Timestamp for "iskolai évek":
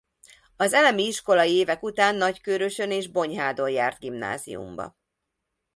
1.07-1.83